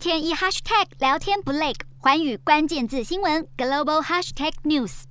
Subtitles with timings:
[0.00, 5.02] 天一 hashtag 聊天不累，环宇关键字新闻 global hashtag news。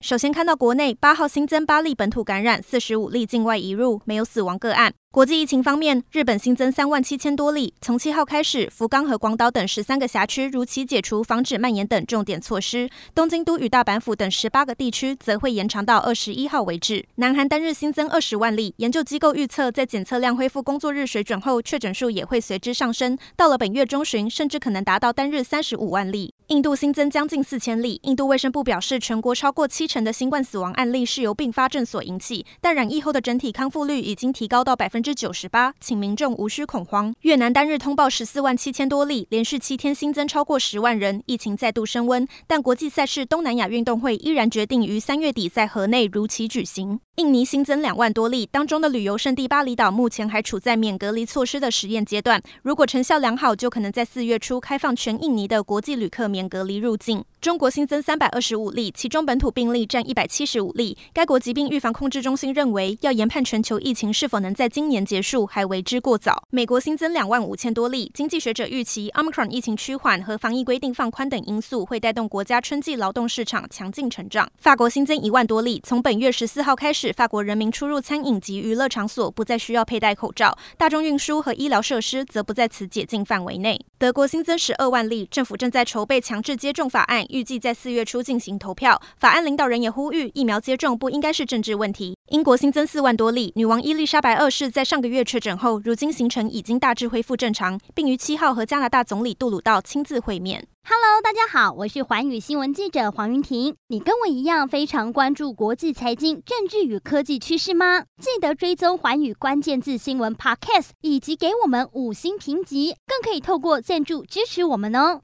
[0.00, 4.94] 首先看到国内八号新增八例本土感染，四十五例境外移入，没有死亡个案。
[5.10, 7.72] 国际疫情方面，日本新增三万七千多例。
[7.80, 12.90] 从七号开始，福冈和广岛等十三个辖区如期解除防止蔓延等重点措施。
[13.14, 17.06] 东京都与大阪府等十八个地区则会延长到二十一号为止。
[17.14, 23.16] 南韩单日新增二十万例，研究机构预测，在检测量恢复工作日水准后，确诊数也会随之上升。
[23.34, 26.34] 到了本月中旬，甚至可能达到单日三十五万例。
[26.48, 27.98] 印度新增将近四千例。
[28.04, 34.97] 印度卫生部表示，全国超过七成的新冠死亡案例是由并发症所引起，但染疫后的整体康复率已经提高到百分。
[34.98, 37.14] 分之九十八，请民众无需恐慌。
[37.20, 42.26] 越南单日通报十四万七千多例，连续七天新增超过十万人，疫情再度升温。
[42.48, 46.98] 但国际赛事东南亚运动会依然决定于三月底在河内如期举行。
[47.14, 57.24] 印尼新增两万多例，当中的旅游胜地巴厘岛目前还处在免隔离措施的实验阶段，如果成效良好，就可能在四月初开放全印尼的国际旅客免隔离入境。
[57.40, 60.96] 中国新增三百二十五例，其中本土病例占一百七十五例。
[61.12, 66.42] 该国疾病预防控制中心认为，要研判全球疫情是否能在今年结束，还为之过早。
[66.50, 74.50] 美国新增两万五千多例，经济学者预期，Omicron 疫情趋缓和防疫规定放宽等因素会带动国家春季劳动市场强劲成长。
[74.58, 83.78] 法国新增一万多例，从本月十四号开始，法国人民出入餐饮及娱乐场所不再需要佩戴口罩，大众运输和医疗设施则不在此解禁范围内。
[83.98, 87.24] 德国新增十二万例，政府正在筹备强制接种法案。
[87.28, 89.00] 预计在四月初进行投票。
[89.18, 92.16] 法案领导人也呼吁，疫苗接种不应该是政治问题。
[92.28, 100.68] 英国新增四万多例，女王伊丽莎白二世在在上个月确诊后，如今行程已经大致恢复正常，并于七号和加拿大总理杜鲁道亲自会面。
[100.84, 103.74] Hello，大家好，我是寰宇新闻记者黄云婷。
[103.88, 108.02] 你跟我一样非常关注国际财经、政治与科技趋势吗？
[108.22, 115.22] 记得追踪寰宇关键字新闻 Podcast，以及给我们五星评级，更可以透过赞助支持我们哦。